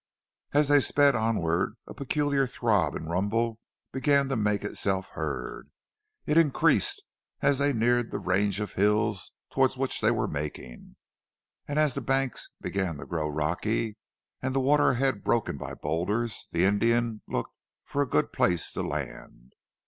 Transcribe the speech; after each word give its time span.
As 0.53 0.67
they 0.67 0.79
sped 0.79 1.13
onward 1.13 1.75
a 1.85 1.93
peculiar 1.93 2.47
throb 2.47 2.95
and 2.95 3.07
rumble 3.07 3.59
began 3.93 4.29
to 4.29 4.35
make 4.35 4.63
itself 4.63 5.11
heard. 5.11 5.69
It 6.25 6.37
increased 6.37 7.03
as 7.41 7.59
they 7.59 7.71
neared 7.71 8.09
the 8.09 8.17
range 8.17 8.59
of 8.59 8.73
hills 8.73 9.31
towards 9.51 9.77
which 9.77 10.01
they 10.01 10.09
were 10.09 10.27
making, 10.27 10.95
and 11.67 11.77
as 11.77 11.93
the 11.93 12.01
banks 12.01 12.49
began 12.59 12.97
to 12.97 13.05
grow 13.05 13.29
rocky, 13.29 13.95
and 14.41 14.55
the 14.55 14.59
water 14.59 14.89
ahead 14.89 15.23
broken 15.23 15.55
by 15.59 15.75
boulders, 15.75 16.47
the 16.51 16.65
Indian 16.65 17.21
looked 17.27 17.53
for 17.85 18.01
a 18.01 18.09
good 18.09 18.33
place 18.33 18.71
to 18.71 18.81
land. 18.81 19.53